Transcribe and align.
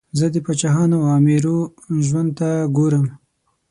زه 0.19 0.25
د 0.33 0.35
پاچاهانو 0.45 0.95
او 1.03 1.07
امیرو 1.19 1.57
ژوند 2.07 2.29
ته 2.39 2.49
ګورم. 2.77 3.05